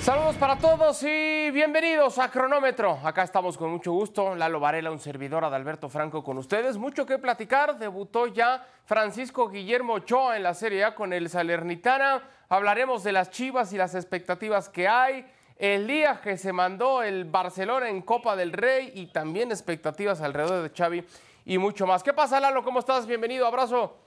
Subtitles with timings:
[0.00, 2.98] Saludos para todos y bienvenidos a Cronómetro.
[3.04, 4.34] Acá estamos con mucho gusto.
[4.34, 6.78] Lalo Varela, un servidor Adalberto Franco con ustedes.
[6.78, 7.78] Mucho que platicar.
[7.78, 12.22] Debutó ya Francisco Guillermo Ochoa en la Serie A con el Salernitana.
[12.48, 15.30] Hablaremos de las chivas y las expectativas que hay.
[15.58, 20.62] El día que se mandó el Barcelona en Copa del Rey y también expectativas alrededor
[20.62, 21.04] de Xavi
[21.44, 22.02] y mucho más.
[22.02, 22.64] ¿Qué pasa, Lalo?
[22.64, 23.06] ¿Cómo estás?
[23.06, 23.46] Bienvenido.
[23.46, 23.98] Abrazo.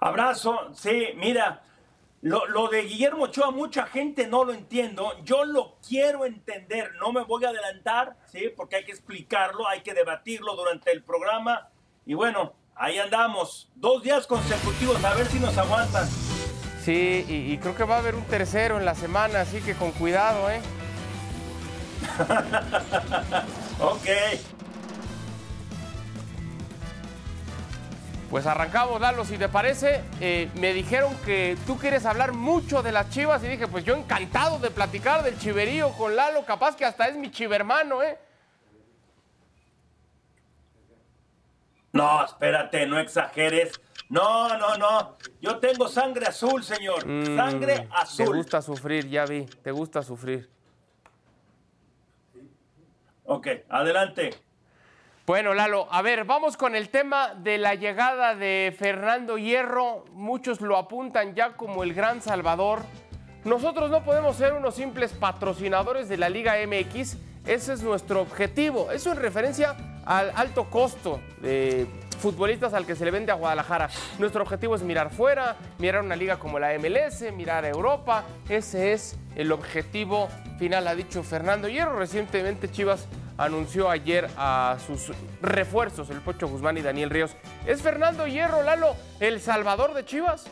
[0.00, 0.72] Abrazo.
[0.74, 1.60] Sí, mira.
[2.24, 5.12] Lo, de Guillermo Ochoa, mucha gente no lo entiendo.
[5.24, 6.92] Yo lo quiero entender.
[6.98, 8.50] No me voy a adelantar, ¿sí?
[8.56, 11.68] Porque hay que explicarlo, hay que debatirlo durante el programa.
[12.06, 13.70] Y bueno, ahí andamos.
[13.74, 16.08] Dos días consecutivos, a ver si nos aguantan.
[16.82, 19.74] Sí, y, y creo que va a haber un tercero en la semana, así que
[19.74, 20.62] con cuidado, ¿eh?
[23.80, 24.53] ok.
[28.34, 30.02] Pues arrancamos, Lalo, si te parece.
[30.20, 33.94] Eh, me dijeron que tú quieres hablar mucho de las chivas y dije, pues yo
[33.94, 38.18] encantado de platicar del chiverío con Lalo, capaz que hasta es mi chivermano, ¿eh?
[41.92, 43.80] No, espérate, no exageres.
[44.08, 45.16] No, no, no.
[45.40, 47.06] Yo tengo sangre azul, señor.
[47.06, 48.26] Mm, sangre azul.
[48.26, 49.44] Te gusta sufrir, ya vi.
[49.44, 50.50] Te gusta sufrir.
[53.26, 54.30] Ok, adelante.
[55.26, 60.04] Bueno, Lalo, a ver, vamos con el tema de la llegada de Fernando Hierro.
[60.12, 62.80] Muchos lo apuntan ya como el gran salvador.
[63.42, 67.16] Nosotros no podemos ser unos simples patrocinadores de la Liga MX.
[67.46, 68.90] Ese es nuestro objetivo.
[68.90, 71.86] Eso en referencia al alto costo de
[72.18, 73.88] futbolistas al que se le vende a Guadalajara.
[74.18, 78.24] Nuestro objetivo es mirar fuera, mirar una liga como la MLS, mirar a Europa.
[78.46, 80.28] Ese es el objetivo
[80.58, 81.98] final, ha dicho Fernando Hierro.
[81.98, 85.12] Recientemente Chivas anunció ayer a sus
[85.42, 87.36] refuerzos, el Pocho Guzmán y Daniel Ríos.
[87.66, 90.46] ¿Es Fernando Hierro Lalo el salvador de Chivas?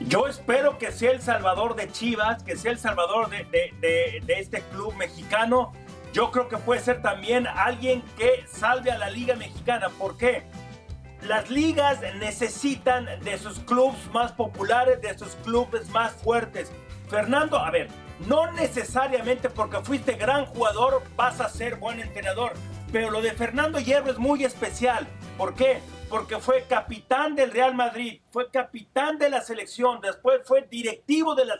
[0.00, 4.94] Yo espero que sea el salvador de Chivas, que sea el salvador de, este club
[4.94, 5.72] mexicano.
[6.12, 9.88] Yo creo que puede ser también alguien que salve a la Liga Mexicana.
[9.98, 10.44] ¿Por qué?
[11.22, 16.70] Las ligas necesitan de sus clubes más populares, de sus clubes más fuertes.
[17.10, 17.88] Fernando, a ver,
[18.26, 22.52] no necesariamente porque fuiste gran jugador vas a ser buen entrenador.
[22.90, 25.06] Pero lo de Fernando Hierro es muy especial.
[25.36, 25.80] ¿Por qué?
[26.08, 31.44] Porque fue capitán del Real Madrid, fue capitán de la selección, después fue directivo de
[31.44, 31.56] la,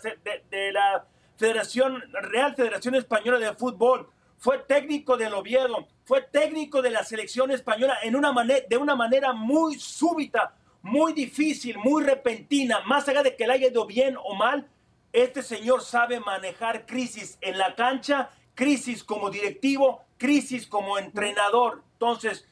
[0.51, 1.05] de, la
[1.37, 4.09] Federación, Real Federación Española de Fútbol,
[4.39, 8.33] fue técnico del Oviedo, fue técnico de la selección española en una
[8.69, 13.69] de una manera muy súbita, muy difícil, muy repentina, más allá de que le haya
[13.69, 14.67] ido bien o mal,
[15.13, 21.83] este señor sabe manejar crisis en la cancha, crisis como directivo, crisis como entrenador.
[21.93, 22.47] Entonces,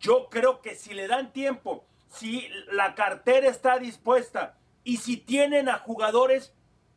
[0.00, 5.68] yo creo que si le dan tiempo, si la cartera está dispuesta y si tienen
[5.68, 6.52] a jugadores,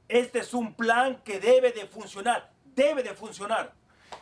[0.08, 3.74] este es un plan que debe de funcionar, debe de funcionar.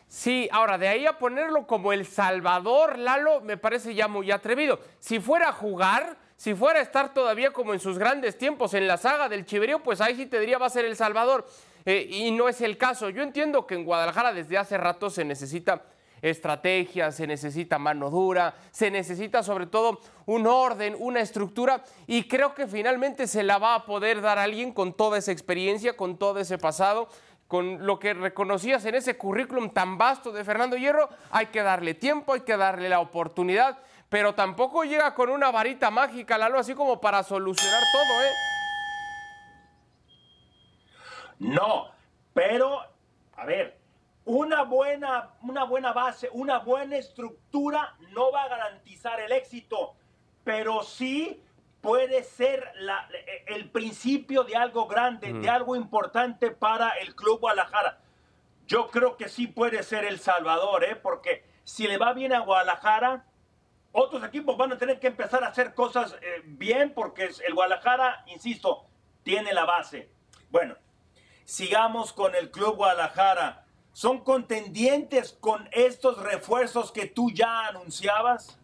[0.08, 4.80] Sí, ahora de ahí a ponerlo como el Salvador, Lalo, me parece ya muy atrevido.
[5.00, 8.88] Si fuera a jugar, si fuera a estar todavía como en sus grandes tiempos en
[8.88, 11.46] la saga del Chiverío, pues ahí sí te diría va a ser El Salvador.
[11.86, 13.10] Eh, y no es el caso.
[13.10, 15.84] Yo entiendo que en Guadalajara desde hace rato se necesita
[16.22, 22.56] estrategia, se necesita mano dura, se necesita sobre todo un orden, una estructura y creo
[22.56, 26.40] que finalmente se la va a poder dar alguien con toda esa experiencia, con todo
[26.40, 27.10] ese pasado,
[27.48, 31.94] con lo que reconocías en ese currículum tan vasto de Fernando Hierro, hay que darle
[31.94, 33.78] tiempo, hay que darle la oportunidad
[34.16, 38.32] pero tampoco llega con una varita mágica, Lalo, así como para solucionar todo, ¿eh?
[41.40, 41.92] No,
[42.34, 42.80] pero,
[43.36, 43.78] a ver,
[44.24, 49.96] una buena, una buena base, una buena estructura no va a garantizar el éxito,
[50.46, 51.44] pero sí
[51.82, 52.72] puede ser
[53.48, 58.00] el principio de algo grande, de algo importante para el Club Guadalajara.
[58.66, 60.96] Yo creo que sí puede ser El Salvador, ¿eh?
[60.96, 63.26] porque si le va bien a Guadalajara,
[63.96, 68.26] otros equipos van a tener que empezar a hacer cosas eh, bien porque el Guadalajara,
[68.28, 68.86] insisto,
[69.24, 70.10] tiene la base.
[70.52, 70.76] Bueno,
[71.46, 73.66] sigamos con el Club Guadalajara.
[73.94, 78.60] ¿Son contendientes con estos refuerzos que tú ya anunciabas?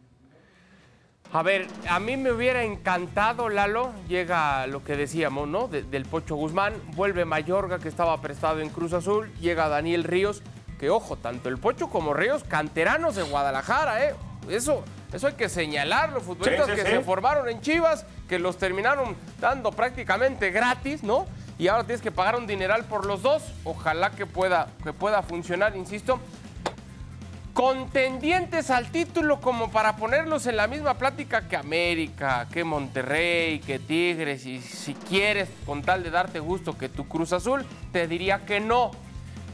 [1.31, 5.69] A ver, a mí me hubiera encantado, Lalo, llega lo que decíamos, ¿no?
[5.69, 10.44] del Pocho Guzmán, vuelve Mayorga, que estaba prestado en Cruz Azul, llega Daniel Ríos,
[10.77, 14.15] que ojo, tanto el Pocho como Ríos, canteranos de Guadalajara, ¿eh?
[14.50, 19.71] Eso, eso hay que señalarlo, futbolistas que se formaron en Chivas, que los terminaron dando
[19.71, 21.25] prácticamente gratis, ¿no?
[21.59, 23.43] Y ahora tienes que pagar un dineral por los dos.
[23.65, 26.19] Ojalá que pueda, que pueda funcionar, insisto.
[27.53, 33.77] contendientes al título como para ponerlos en la misma plática que América, que Monterrey, que
[33.77, 38.45] Tigres, y si quieres, con tal de darte gusto que tu Cruz Azul, te diría
[38.45, 38.91] que no.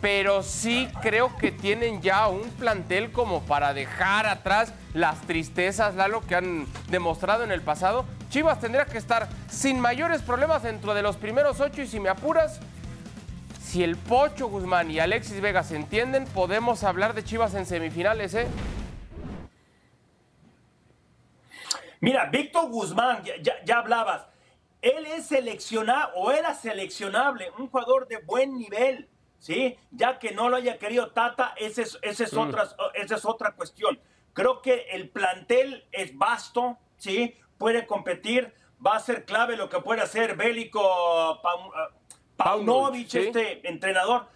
[0.02, 6.22] Pero sí creo que tienen ya un plantel como para dejar atrás las tristezas, Lalo,
[6.22, 8.06] que han demostrado en el pasado.
[8.30, 12.10] Chivas tendría que estar sin mayores problemas dentro de los primeros ocho y si me
[12.10, 12.60] apuras,
[13.64, 18.34] si el Pocho Guzmán y Alexis Vega se entienden, podemos hablar de Chivas en semifinales,
[18.34, 18.48] ¿eh?
[22.00, 24.28] Mira, Víctor Guzmán, ya, hablabas,
[24.82, 29.10] él es seleccionado o era seleccionable, un jugador de buen nivel,
[29.48, 29.78] ¿sí?
[29.92, 32.38] Ya que no lo haya querido Tata, esa es, es, mm.
[32.38, 33.98] otra, esa es otra cuestión.
[34.34, 37.34] Creo que el plantel es vasto, ¿sí?
[37.58, 38.54] Puede competir,
[38.86, 41.42] va a ser clave lo que puede hacer Bélico
[42.36, 44.28] Paunovic, este entrenador,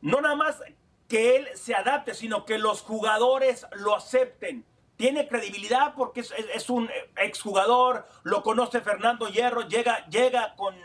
[0.00, 0.62] no nada más
[1.08, 4.64] que él se adapte, sino que los jugadores lo acepten.
[4.96, 10.76] Tiene credibilidad porque es, un exjugador, lo conoce Fernando Hierro, llega, llega con,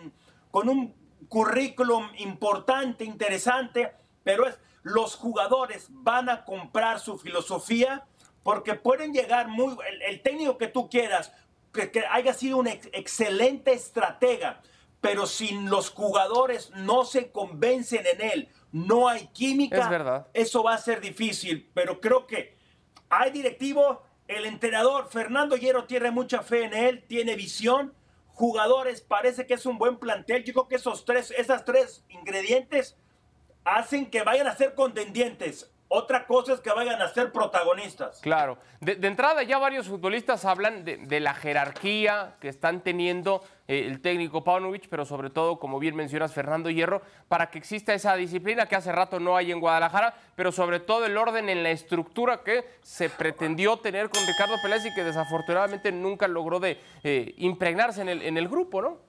[0.49, 3.91] con un currículum importante, interesante,
[4.23, 8.05] pero es los jugadores van a comprar su filosofía
[8.43, 9.75] porque pueden llegar muy,
[10.07, 11.31] el, técnico que tú quieras,
[11.73, 14.61] que, que haya sido un excelente estratega,
[15.01, 20.27] pero sin los jugadores no se convencen en él, no hay química, es verdad.
[20.33, 21.69] eso va a ser difícil.
[21.73, 22.55] Pero creo que
[23.09, 27.93] hay directivo, el entrenador Fernando Hierro tiene mucha fe en él, tiene visión,
[28.39, 30.45] jugadores, parece que es un buen plantel.
[30.45, 32.95] Yo creo que esos tres, esas tres ingredientes
[33.65, 35.69] hacen que vayan a ser contendientes.
[35.91, 38.19] Otra cosa es que vayan a ser protagonistas.
[38.21, 38.59] Claro.
[38.79, 44.43] De, entrada ya varios futbolistas hablan de, la jerarquía que están teniendo eh, el técnico
[44.43, 48.75] Paunovic, pero sobre todo, como bien mencionas, Fernando Hierro, para que exista esa disciplina que
[48.75, 52.69] hace rato no hay en Guadalajara, pero sobre todo el orden en la estructura que
[52.83, 58.09] se pretendió tener con Ricardo Pérez y que desafortunadamente nunca logró de eh, impregnarse en
[58.09, 59.08] el, en el grupo, ¿no?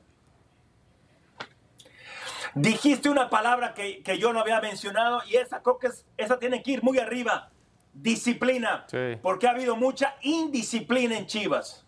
[2.54, 6.72] Dijiste una palabra que, yo no había mencionado y esa creo que esa tiene que
[6.72, 7.50] ir muy arriba.
[7.92, 8.86] Disciplina.
[9.22, 11.86] Porque ha habido mucha indisciplina en Chivas.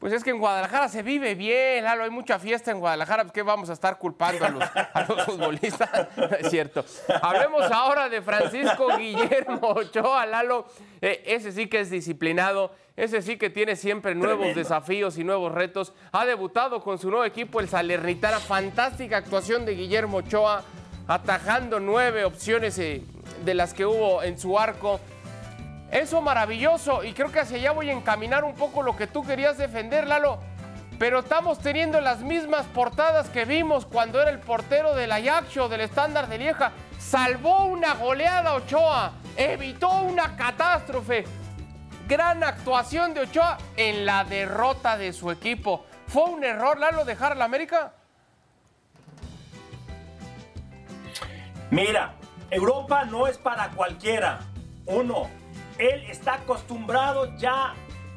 [0.00, 3.34] Pues es que en Guadalajara se vive bien, Lalo, hay mucha fiesta en Guadalajara, pues
[3.34, 4.48] ¿qué vamos a estar culpando a
[5.02, 5.90] los, futbolistas?
[6.40, 6.82] es cierto.
[7.20, 10.64] Hablemos ahora de Francisco Guillermo Ochoa, Lalo,
[11.02, 15.52] eh, ese sí que es disciplinado, ese sí que tiene siempre nuevos desafíos y nuevos
[15.52, 15.92] retos.
[16.12, 20.64] Ha debutado con su nuevo equipo, el Salernitana, fantástica actuación de Guillermo Ochoa,
[21.08, 23.02] atajando nueve opciones eh,
[23.44, 24.98] de las que hubo en su arco
[25.90, 29.24] eso maravilloso y creo que hacia allá voy a encaminar un poco lo que tú
[29.24, 30.38] querías defender, Lalo.
[30.98, 35.80] Pero estamos teniendo las mismas portadas que vimos cuando era el portero del Ajax del
[35.80, 36.72] estándar de Lieja.
[36.98, 41.24] Salvó una goleada Ochoa, evitó una catástrofe.
[42.06, 45.86] Gran actuación de Ochoa en la derrota de su equipo.
[46.06, 47.94] ¿Fue un error, Lalo, dejar a la América?
[51.70, 52.14] Mira,
[52.50, 54.40] Europa no es para cualquiera.
[54.86, 55.30] Uno,
[55.80, 57.74] él está acostumbrado ya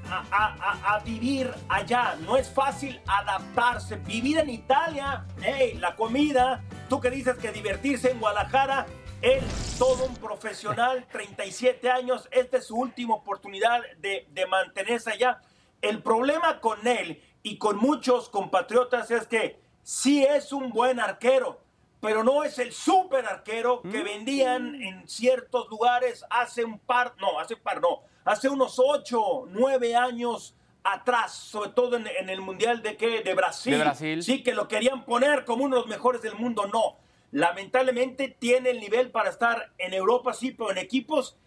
[0.10, 2.16] a, vivir allá.
[2.22, 3.96] No es fácil adaptarse.
[3.96, 8.86] Vivir en Italia, hey, la comida, tú que dices que divertirse en Guadalajara,
[9.22, 9.42] él,
[9.80, 15.40] todo un profesional, 37 años, esta es su última oportunidad de, de mantenerse allá.
[15.82, 21.63] El problema con él y con muchos compatriotas es que sí es un buen arquero,
[22.04, 24.04] pero no es el super arquero que mm.
[24.04, 29.46] vendían en ciertos lugares hace un par, no, hace un par, no, hace unos ocho,
[29.48, 33.22] nueve años atrás, sobre todo en, el Mundial de, ¿qué?
[33.24, 33.78] de Brasil.
[33.78, 34.22] De Brasil.
[34.22, 36.98] Sí, que lo querían poner como uno de los mejores del mundo, no.
[37.32, 41.38] Lamentablemente tiene el nivel para estar en Europa, sí, pero en equipos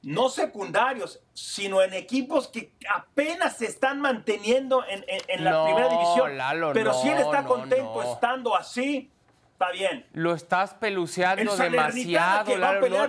[0.00, 5.04] no secundarios, sino en equipos que apenas se están manteniendo en,
[5.44, 6.72] la primera división.
[6.72, 9.10] pero si él está contento estando así,
[9.58, 10.06] Está bien.
[10.12, 12.56] Lo estás peluceando demasiado,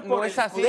[0.06, 0.64] no, es así.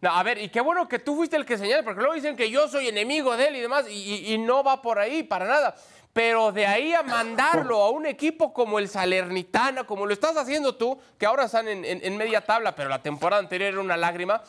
[0.00, 2.36] No, a ver, y qué bueno que tú fuiste el que señala, porque luego dicen
[2.36, 5.74] que yo soy enemigo de él y demás, y, no va por ahí, para nada.
[6.12, 10.76] Pero de ahí a mandarlo a un equipo como el Salernitana, como lo estás haciendo
[10.76, 14.40] tú, que ahora están en media tabla, pero la temporada anterior era una lágrima,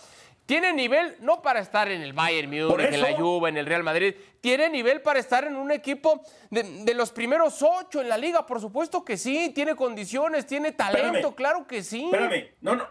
[0.48, 3.84] tiene nivel no para estar en el Bayern Múnich, en la Juve, en el Real
[3.84, 4.16] Madrid.
[4.40, 8.46] Tiene nivel para estar en un equipo de, los primeros ocho en la liga.
[8.46, 9.52] Por supuesto que sí.
[9.54, 12.06] Tiene condiciones, tiene talento, claro que sí.
[12.06, 12.88] Espérame, no, no.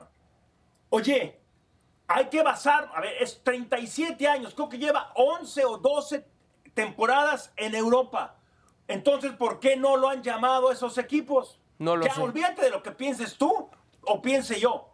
[0.91, 1.41] Oye,
[2.07, 4.53] hay que basar, a ver, es 37 años.
[4.53, 6.27] Creo que lleva 11 o 12
[6.75, 8.37] temporadas en Europa.
[8.87, 11.59] Entonces, ¿por qué no lo han llamado esos equipos?
[11.79, 12.21] No lo ya, sé.
[12.21, 13.71] Olvídate de lo que pienses tú
[14.03, 14.91] o piense yo.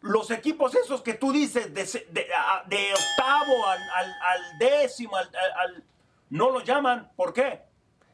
[0.00, 5.84] Los equipos esos que tú dices, de, de, octavo al, al, décimo, al,
[6.30, 7.10] no lo llaman.
[7.16, 7.62] ¿Por qué?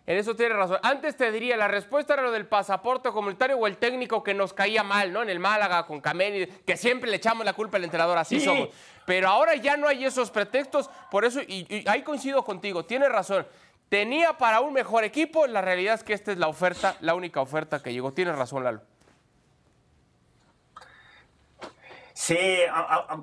[0.04, 0.78] En eso tienes razón.
[0.82, 4.52] Antes te diría, la respuesta era lo del pasaporte comunitario o el técnico que nos
[4.52, 5.22] caía mal, ¿no?
[5.22, 8.70] En el Málaga con Kameni, que siempre le echamos la culpa al entrenador, así somos.
[9.06, 13.46] Pero ahora ya no hay esos pretextos, por eso, y, ahí coincido contigo, tienes razón.
[13.88, 17.40] Tenía para un mejor equipo, la realidad es que esta es la oferta, la única
[17.40, 18.12] oferta que llegó.
[18.12, 18.80] Tienes razón, Lalo.
[22.14, 22.38] Sí,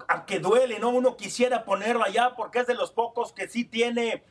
[0.08, 0.90] aunque duele, ¿no?
[0.90, 4.24] Uno quisiera ponerlo allá porque es de los pocos que sí tiene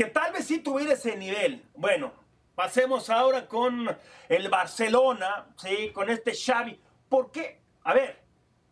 [0.00, 1.62] que tal vez sí tuviera ese nivel.
[1.74, 2.12] Bueno,
[2.54, 3.94] pasemos ahora con
[4.30, 5.90] el Barcelona, ¿sí?
[5.92, 6.80] Con este Xavi.
[7.08, 7.60] ¿Por qué?
[7.84, 8.18] A ver,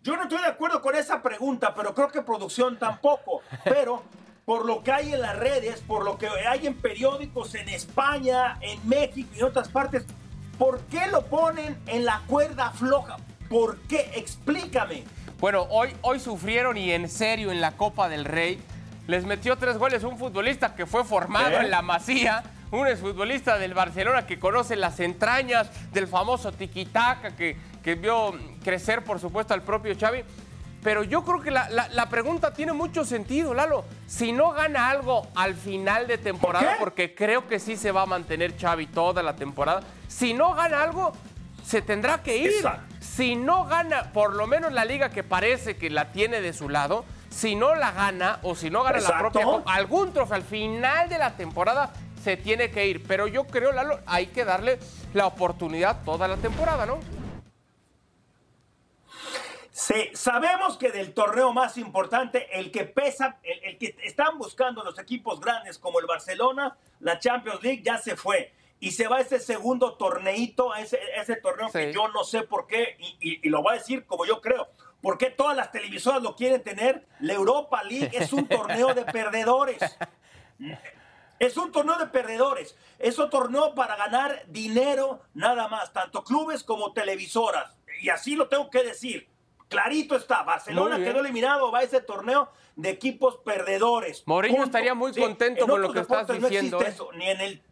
[0.02, 3.42] yo no estoy de acuerdo con esa pregunta, pero creo que producción tampoco.
[3.64, 4.02] Pero
[4.46, 8.58] por lo que hay en las redes, por lo que hay en periódicos en España,
[8.62, 10.06] en México y en otras partes,
[10.56, 13.18] ¿por qué lo ponen en la cuerda floja?
[13.48, 14.10] ¿Por qué?
[14.14, 15.04] Explícame.
[15.40, 18.60] Bueno, hoy, hoy sufrieron y en serio en la Copa del Rey
[19.06, 23.72] les metió tres goles un futbolista que fue formado en la Masía, un exfutbolista del
[23.72, 29.62] Barcelona que conoce las entrañas del famoso tiquitaca que, que vio crecer, por supuesto, al
[29.62, 30.22] propio Xavi.
[30.82, 33.84] Pero yo creo que la, pregunta tiene mucho sentido, Lalo.
[34.06, 38.06] Si no gana algo al final de temporada, porque creo que sí se va a
[38.06, 41.12] mantener Xavi toda la temporada, si no gana algo,
[41.64, 42.52] se tendrá que ir.
[43.18, 46.68] Si no gana por lo menos la liga que parece que la tiene de su
[46.68, 51.08] lado, si no la gana o si no gana la propia algún trofeo al final
[51.08, 53.04] de la temporada se tiene que ir.
[53.08, 54.78] Pero yo creo, Lalo, hay que darle
[55.14, 57.00] la oportunidad toda la temporada, ¿no?
[59.72, 64.96] Sí, sabemos que del torneo más importante, el que pesa, el, que están buscando los
[64.96, 68.52] equipos grandes como el Barcelona, la Champions League ya se fue.
[68.80, 72.96] Y se va ese segundo torneito, ese, ese torneo que yo no sé por qué,
[73.20, 74.68] y lo voy a decir como yo creo
[75.00, 77.06] ¿Por qué todas las televisoras lo quieren tener?
[77.20, 79.78] La Europa League es un torneo de perdedores.
[81.40, 82.76] Es un torneo de perdedores.
[82.98, 87.76] Es un torneo para ganar dinero nada más, tanto clubes como televisoras.
[88.02, 89.28] Y así lo tengo que decir.
[89.68, 90.42] Clarito está.
[90.42, 94.24] Barcelona quedó eliminado, va a ese torneo de equipos perdedores.
[94.26, 96.80] Mourinho estaría muy contento con lo que estás diciendo.
[96.80, 96.88] No ¿eh?
[96.88, 97.62] eso, ni en el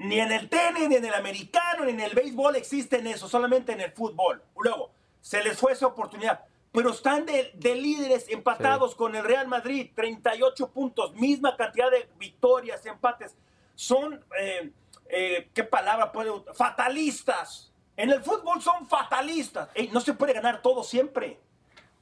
[0.00, 3.72] ni en el tenis, ni en el americano, ni en el béisbol existen eso, solamente
[3.72, 4.42] en el fútbol.
[4.56, 4.90] Luego,
[5.20, 6.40] se les fue esa oportunidad.
[6.72, 12.86] Pero están de, líderes empatados con el Real Madrid, 38 puntos, misma cantidad de victorias,
[12.86, 13.36] empates.
[13.74, 14.70] Son, eh,
[15.10, 17.70] eh, ¿qué palabra puede Fatalistas.
[17.94, 19.68] En el fútbol son fatalistas.
[19.92, 21.38] no se puede ganar todo siempre.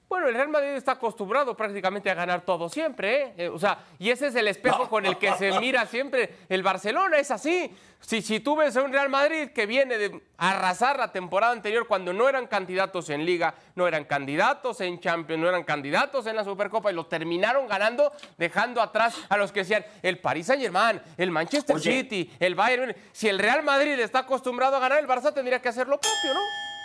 [0.09, 3.35] Bueno, el Real Madrid está acostumbrado prácticamente a ganar todo siempre, ¿eh?
[3.37, 3.49] ¿eh?
[3.51, 7.19] O sea, y ese es el espejo con el que se mira siempre el Barcelona,
[7.19, 7.71] es así.
[8.01, 11.87] Si, si tú ves a un Real Madrid que viene de arrasar la temporada anterior
[11.87, 16.37] cuando no eran candidatos en Liga, no eran candidatos en Champions, no eran candidatos en
[16.37, 21.03] la Supercopa y lo terminaron ganando, dejando atrás a los que decían el Paris Saint-Germain,
[21.19, 22.97] el Manchester City, el Bayern.
[23.13, 26.33] Si el Real Madrid está acostumbrado a ganar, el Barça tendría que hacer lo propio,
[26.33, 26.78] ¿no?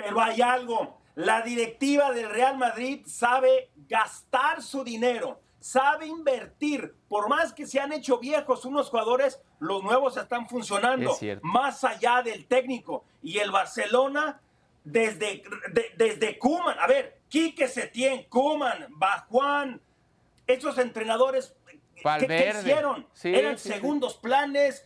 [0.00, 6.94] Pero hay algo, la directiva del Real Madrid sabe gastar su dinero, sabe invertir.
[7.08, 11.16] Por más que se han hecho viejos unos jugadores, los nuevos están funcionando.
[11.42, 13.04] Más allá del técnico.
[13.22, 14.40] Y el Barcelona,
[14.84, 15.42] desde,
[15.96, 19.80] desde Kuman, a ver, Quique Setién, Kuman, Bajuan,
[20.46, 21.54] esos entrenadores
[21.94, 24.84] que, hicieron eran segundos planes,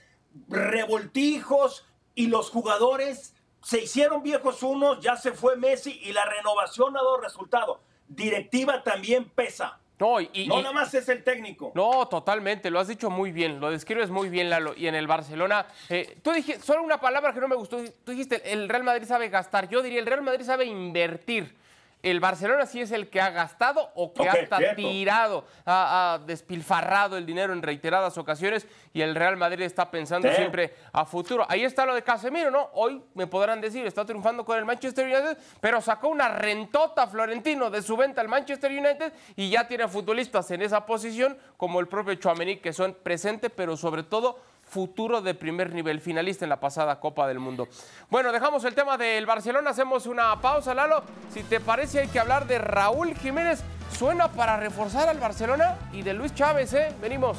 [0.49, 6.97] revoltijos, y los jugadores se hicieron viejos unos, ya se fue Messi y la renovación
[6.97, 7.81] ha dado resultado.
[8.09, 9.79] Directiva también pesa.
[9.99, 11.71] No, y, no nada más es el técnico.
[11.77, 14.75] No, totalmente, lo has dicho muy bien, lo describes muy bien, Lalo.
[14.77, 18.11] Y en el Barcelona, eh, tú dijiste, solo una palabra que no me gustó, tú
[18.11, 19.69] dijiste, el Real Madrid sabe gastar.
[19.69, 21.55] Yo diría, el Real Madrid sabe invertir
[22.03, 27.25] el Barcelona sí es el que ha gastado o que ha tirado, ha, despilfarrado el
[27.25, 31.47] dinero en reiteradas ocasiones y el Real Madrid está pensando siempre a futuro.
[31.49, 32.71] Ahí está lo de Casemiro, ¿no?
[32.75, 37.71] Hoy me podrán decir, está triunfando con el Manchester United, pero sacó una rentota Florentino
[37.71, 41.87] de su venta al Manchester United y ya tiene futbolistas en esa posición como el
[41.87, 44.41] propio Chouameni que son presentes, pero sobre todo
[44.73, 47.69] futuro de primer nivel, finalista en la pasada Copa del Mundo.
[48.09, 51.05] Bueno, dejamos el tema del Barcelona, hacemos una pausa, Lalo.
[51.31, 53.63] Si te parece, hay que hablar de Raúl Jiménez.
[53.99, 56.95] Suena para reforzar al Barcelona y de Luis Chávez, ¿eh?
[57.03, 57.37] Venimos.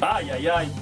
[0.00, 0.72] Ay, ay, ay.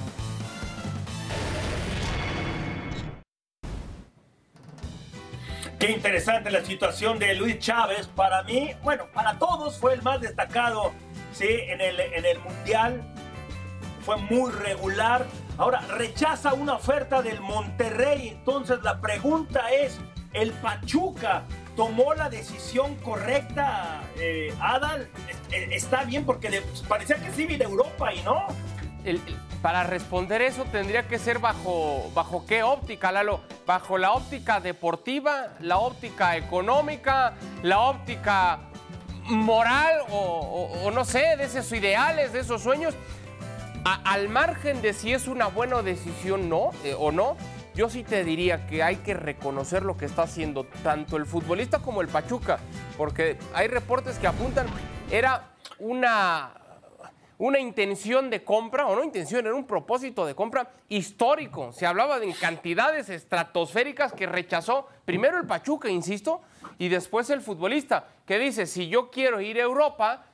[5.79, 8.05] Qué interesante la situación de Luis Chávez.
[8.05, 10.91] Para mí, bueno, para todos fue el más destacado
[11.33, 11.47] ¿sí?
[11.49, 13.01] en, el, en el Mundial
[14.01, 15.25] fue muy regular,
[15.61, 18.29] Ahora, rechaza una oferta del Monterrey.
[18.29, 19.99] Entonces la pregunta es,
[20.33, 21.43] ¿el Pachuca
[21.75, 25.07] tomó la decisión correcta, eh, Adal?
[25.51, 28.47] Está bien porque parecía que sí viene Europa y no.
[29.61, 33.41] para responder eso tendría que ser bajo, bajo qué óptica, Lalo.
[33.67, 38.61] Bajo la óptica deportiva, la óptica económica, la óptica
[39.25, 42.95] moral o, no sé, de esos ideales, de esos sueños.
[43.83, 47.35] Al margen de si es una buena decisión no, eh, o no,
[47.73, 51.79] yo sí te diría que hay que reconocer lo que está haciendo tanto el futbolista
[51.79, 52.59] como el Pachuca,
[52.97, 54.67] porque hay reportes que apuntan,
[55.09, 56.51] era una,
[57.37, 61.71] una intención de compra, o no intención, era un propósito de compra histórico.
[61.71, 66.41] Se hablaba de cantidades estratosféricas que rechazó primero el Pachuca, insisto,
[66.77, 70.25] y después el futbolista, que dice, si yo quiero ir a Europa,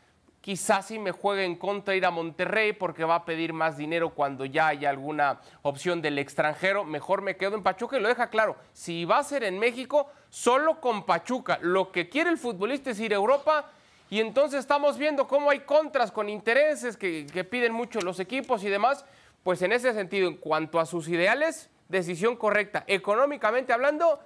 [0.47, 4.11] quizás si me juegue en contra ir a Monterrey porque va a pedir más dinero
[4.11, 8.29] cuando ya haya alguna opción del extranjero, mejor me quedo en Pachuca y lo deja
[8.29, 11.59] claro, si va a ser en México, solo con Pachuca.
[11.61, 13.69] Lo que quiere el futbolista es ir a Europa
[14.09, 18.63] y entonces estamos viendo cómo hay contras con intereses que, que piden mucho los equipos
[18.63, 19.03] y demás,
[19.43, 22.85] pues en ese sentido, en cuanto a sus ideales, decisión correcta.
[22.87, 24.21] Económicamente hablando,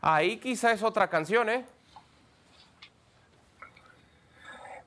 [0.00, 1.66] ahí quizá es otra canción, ¿eh?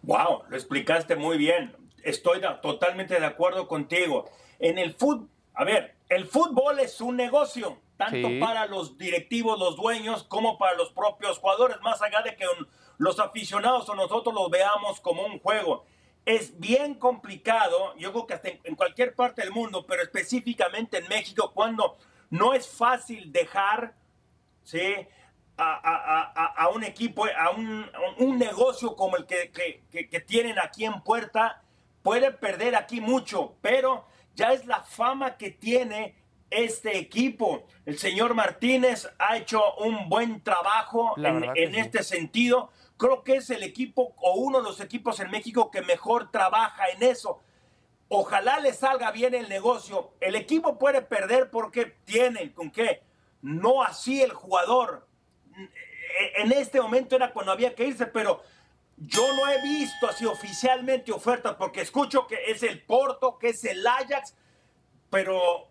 [0.09, 1.75] Wow, lo explicaste muy bien.
[2.01, 4.27] Estoy totalmente de acuerdo contigo.
[4.57, 9.75] En el fútbol, a ver, el fútbol es un negocio, tanto para los directivos, los
[9.75, 12.45] dueños, como para los propios jugadores, más allá de que
[12.97, 15.85] los aficionados o nosotros los veamos como un juego.
[16.25, 21.07] Es bien complicado, yo creo que hasta en cualquier parte del mundo, pero específicamente en
[21.07, 21.99] México, cuando
[22.31, 23.93] no es fácil dejar,
[24.63, 24.95] ¿sí?
[25.59, 31.61] A, un equipo, a un, negocio como el que, tienen aquí en Puerta,
[32.01, 36.15] puede perder aquí mucho, pero ya es la fama que tiene
[36.49, 37.65] este equipo.
[37.85, 42.71] El señor Martínez ha hecho un buen trabajo en, este sentido.
[42.97, 46.89] Creo que es el equipo o uno de los equipos en México que mejor trabaja
[46.89, 47.41] en eso.
[48.07, 50.13] Ojalá le salga bien el negocio.
[50.19, 53.03] El equipo puede perder porque tiene con qué.
[53.41, 55.08] No así el jugador
[56.37, 58.41] en este momento era cuando había que irse, pero
[58.97, 63.63] yo no he visto así oficialmente ofertas, porque escucho que es el Porto, que es
[63.63, 64.35] el Ajax,
[65.09, 65.67] pero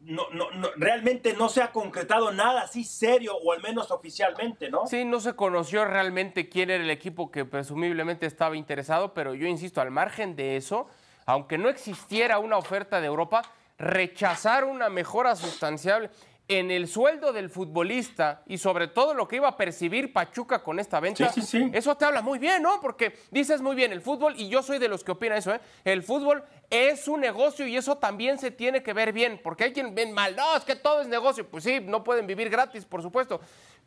[0.00, 4.86] no, no, realmente no se ha concretado nada así serio, o al menos oficialmente, ¿no?
[4.86, 9.46] Sí, no se conoció realmente quién era el equipo que presumiblemente estaba interesado, pero yo
[9.46, 10.86] insisto, al margen de eso,
[11.24, 13.42] aunque no existiera una oferta de Europa,
[13.78, 16.10] rechazar una mejora sustancial
[16.48, 20.78] en el sueldo del futbolista y sobre todo lo que iba a percibir Pachuca con
[20.78, 21.32] esta venta,
[21.72, 22.80] eso te habla muy bien, ¿no?
[22.80, 25.60] Porque dices muy bien, el fútbol, y yo soy de los que opina eso, ¿eh?
[25.84, 29.72] El fútbol es un negocio y eso también se tiene que ver bien, porque hay
[29.72, 32.84] quien ven mal, no, es que todo es negocio, pues sí, no pueden vivir gratis,
[32.84, 33.40] por supuesto,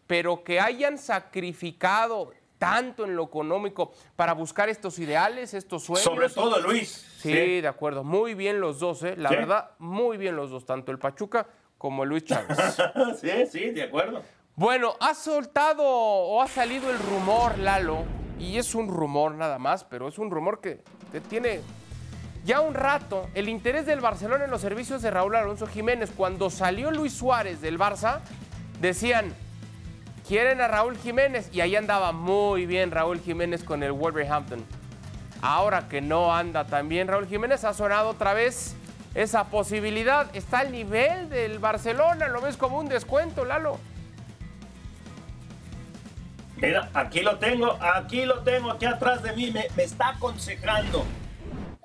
[0.05, 6.03] pero que hayan sacrificado tanto en lo económico para buscar estos ideales, estos sueños.
[6.03, 7.07] Sobre todo Luis.
[7.19, 9.15] Sí, de acuerdo, muy bien los dos, ¿eh?
[9.15, 11.47] La verdad, muy bien los dos, tanto el Pachuca
[11.79, 12.57] como Luis Chávez.
[13.19, 14.21] sí, sí, de acuerdo.
[14.55, 18.03] Bueno, ha soltado o ha salido el rumor, Lalo,
[18.37, 20.81] y es un rumor nada más, pero es un rumor que,
[21.29, 21.61] tiene
[22.43, 26.11] ya un rato el interés del Barcelona en los servicios de Raúl Alonso Jiménez.
[26.15, 28.19] Cuando salió Luis Suárez del Barça,
[28.81, 29.33] decían,
[30.27, 34.65] quieren a Raúl Jiménez, y ahí andaba muy bien Raúl Jiménez con el Wolverhampton.
[35.41, 38.75] Ahora que no anda tan bien Raúl Jiménez, ha sonado otra vez
[39.21, 40.33] esa posibilidad.
[40.33, 43.77] Está al nivel del Barcelona, lo ves como un descuento, Lalo.
[46.55, 51.05] Mira, aquí lo tengo, aquí lo tengo, aquí atrás de mí, me, me está aconsejando.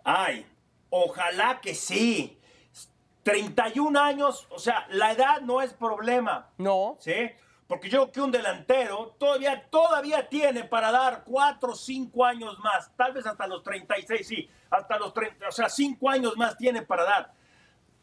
[0.05, 0.47] Ay,
[0.91, 2.39] ojalá que sí.
[3.25, 6.51] 31 años, o sea, la edad no es problema.
[6.59, 6.97] No.
[7.01, 7.31] ¿Sí?
[7.67, 12.59] Porque yo creo que un delantero todavía, todavía tiene para dar 4 o 5 años
[12.59, 16.59] más, tal vez hasta los 36, sí, hasta los 30, o sea, 5 años más
[16.59, 17.33] tiene para dar.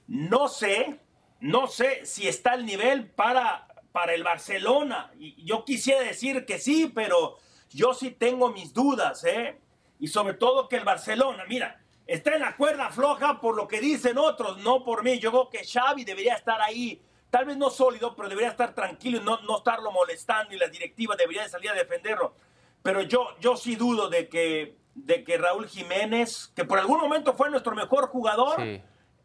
[0.08, 1.00] No sé,
[1.40, 5.12] no sé si está el nivel para, para el Barcelona.
[5.20, 7.38] Y yo quisiera decir que sí, pero
[7.70, 9.60] yo sí tengo mis dudas, ¿eh?
[10.00, 13.80] Y sobre todo que el Barcelona, mira, está en la cuerda floja por lo que
[13.80, 15.20] dicen otros, no por mí.
[15.20, 17.00] Yo creo que Xavi debería estar ahí
[17.32, 20.68] tal vez no sólido, pero debería estar tranquilo y no, no estarlo molestando y la
[20.68, 22.36] directiva debería de salir a defenderlo.
[22.84, 27.34] Pero yo, yo sí dudo de que, de que Raúl Jiménez, que por algún momento
[27.34, 28.62] fue nuestro mejor jugador,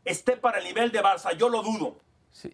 [0.04, 1.36] esté para el nivel de Barça.
[1.36, 1.98] Yo lo dudo.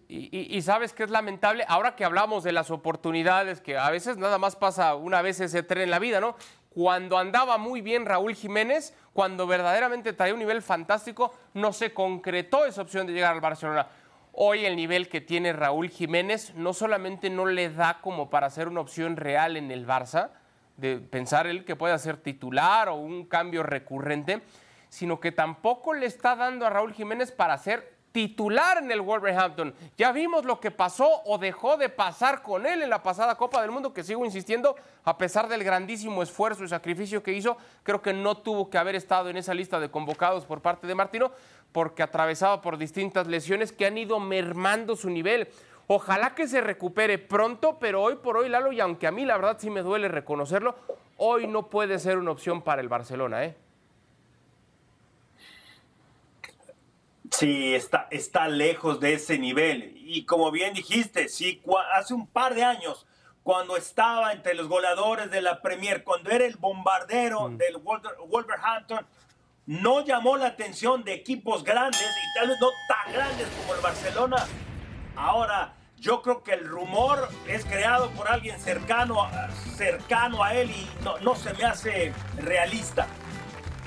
[0.07, 4.39] y, sabes que es lamentable, ahora que hablamos de las oportunidades, que a veces nada
[4.39, 6.35] más pasa una vez ese tren en la vida, ¿no?
[6.73, 12.65] cuando andaba muy bien Raúl Jiménez, cuando verdaderamente traía un nivel fantástico, no se concretó
[12.65, 13.87] esa opción de llegar al Barcelona.
[14.35, 18.67] Hoy el nivel que tiene Raúl Jiménez no solamente no le da como para ser
[18.67, 20.31] una opción real en el Barça,
[20.77, 24.41] de pensar él que pueda ser titular o un cambio recurrente,
[24.89, 29.73] sino que tampoco le está dando a Raúl Jiménez para ser titular en el Wolverhampton.
[29.97, 33.61] Ya vimos lo que pasó o dejó de pasar con él en la pasada Copa
[33.61, 38.01] del Mundo, que sigo insistiendo, a pesar del grandísimo esfuerzo y sacrificio que hizo, creo
[38.01, 41.31] que no tuvo que haber estado en esa lista de convocados por parte de Martino,
[41.71, 45.49] porque atravesaba por distintas lesiones que han ido mermando su nivel.
[45.87, 49.35] Ojalá que se recupere pronto, pero hoy por hoy, Lalo, y aunque a mí la
[49.37, 50.75] verdad sí me duele reconocerlo,
[51.17, 53.55] hoy no puede ser una opción para el Barcelona, ¿eh?
[57.43, 59.97] Sí, está, está lejos de ese nivel.
[59.97, 61.61] Y como bien dijiste, sí,
[61.93, 63.05] hace un par de años,
[63.43, 67.57] cuando estaba entre los goleadores de la Premier, cuando era el bombardero mm.
[67.57, 67.75] del
[68.29, 69.05] Wolverhampton,
[69.65, 73.81] no llamó la atención de equipos grandes y tal vez no tan grandes como el
[73.81, 74.47] Barcelona.
[75.17, 79.27] Ahora, yo creo que el rumor es creado por alguien cercano,
[79.75, 83.05] cercano a él y no, no se me hace realista.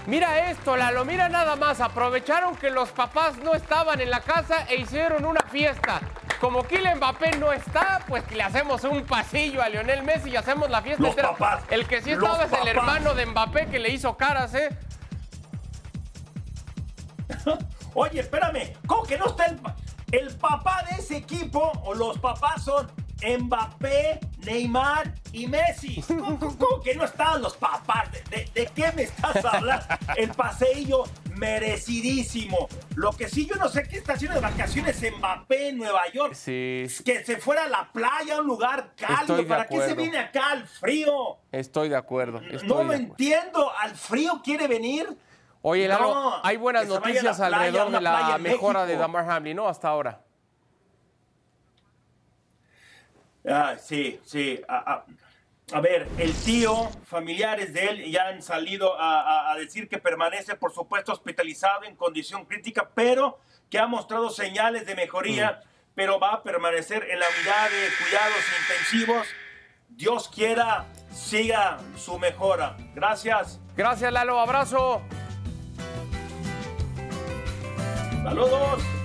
[0.06, 1.80] Mira esto, Lalo, mira nada más.
[1.80, 6.00] Aprovecharon que los papás no estaban en la casa e hicieron una fiesta.
[6.40, 10.70] Como Kylian Mbappé no está, pues le hacemos un pasillo a Lionel Messi y hacemos
[10.70, 13.88] la fiesta los Papás, el que sí estaba es el hermano de Mbappé que le
[13.88, 14.68] hizo caras, ¿eh?
[17.94, 19.58] Oye, espérame, ¿cómo que no está el,
[20.12, 22.86] el papá de ese equipo o los papás son
[23.22, 26.02] Mbappé, Neymar y Messi?
[26.08, 28.10] ¿Cómo, que no están los papás?
[28.30, 29.86] ¿De, qué me estás hablando?
[30.16, 32.68] El paseillo merecidísimo.
[32.94, 36.34] Lo que sí, yo no sé qué está haciendo de vacaciones Mbappé en Nueva York.
[36.34, 36.86] Sí.
[37.04, 39.46] Que se fuera a la playa, a un lugar cálido.
[39.46, 41.38] ¿Para qué se viene acá al frío?
[41.52, 42.40] Estoy de acuerdo.
[42.64, 43.72] no lo entiendo.
[43.78, 45.16] ¿Al frío quiere venir?
[45.62, 49.68] Oye, Lalo, hay buenas noticias alrededor de la mejora de Damar Hamlin, ¿no?
[49.68, 50.25] Hasta ahora.
[53.48, 54.60] Ah, sí, sí.
[54.68, 60.72] A, ver, el tío, familiares de él ya han salido a, decir que permanece, por
[60.72, 63.38] supuesto, hospitalizado en condición crítica, pero
[63.70, 65.68] que ha mostrado señales de mejoría, mm.
[65.94, 69.26] pero va a permanecer en la unidad de cuidados intensivos.
[69.88, 72.76] Dios quiera, siga su mejora.
[72.94, 73.60] Gracias.
[73.76, 74.40] Gracias, Lalo.
[74.40, 75.02] Abrazo.
[78.22, 78.95] Saludos.